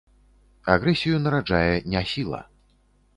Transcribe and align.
Агрэсію 0.75 1.19
нараджае 1.25 1.75
не 1.95 2.03
сіла. 2.13 2.41